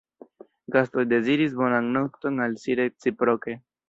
[0.75, 3.55] Gastoj deziris bonan nokton al si reciproke.